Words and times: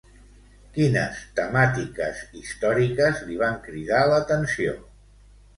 Quines 0.77 1.19
temàtiques 1.41 2.23
històriques 2.41 3.23
li 3.29 3.39
van 3.45 3.63
cridar 3.69 4.01
l'atenció? 4.15 4.75